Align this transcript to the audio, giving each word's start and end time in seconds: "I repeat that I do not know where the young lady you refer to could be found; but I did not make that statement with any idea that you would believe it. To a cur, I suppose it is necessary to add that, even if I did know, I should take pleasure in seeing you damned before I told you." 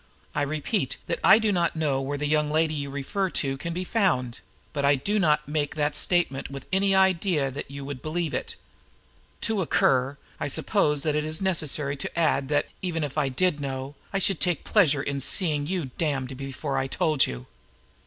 "I 0.33 0.41
repeat 0.41 0.97
that 1.05 1.19
I 1.23 1.37
do 1.37 1.51
not 1.51 1.75
know 1.75 2.01
where 2.01 2.17
the 2.17 2.25
young 2.25 2.49
lady 2.49 2.73
you 2.73 2.89
refer 2.89 3.29
to 3.29 3.55
could 3.55 3.75
be 3.75 3.83
found; 3.83 4.39
but 4.73 4.83
I 4.83 4.95
did 4.95 5.21
not 5.21 5.47
make 5.47 5.75
that 5.75 5.95
statement 5.95 6.49
with 6.49 6.65
any 6.73 6.95
idea 6.95 7.51
that 7.51 7.69
you 7.69 7.85
would 7.85 8.01
believe 8.01 8.33
it. 8.33 8.55
To 9.41 9.61
a 9.61 9.67
cur, 9.67 10.17
I 10.39 10.47
suppose 10.47 11.05
it 11.05 11.13
is 11.15 11.39
necessary 11.39 11.95
to 11.97 12.17
add 12.17 12.49
that, 12.49 12.65
even 12.81 13.03
if 13.03 13.15
I 13.15 13.29
did 13.29 13.61
know, 13.61 13.93
I 14.11 14.17
should 14.17 14.39
take 14.39 14.63
pleasure 14.63 15.03
in 15.03 15.21
seeing 15.21 15.67
you 15.67 15.91
damned 15.99 16.35
before 16.35 16.79
I 16.79 16.87
told 16.87 17.27
you." 17.27 17.45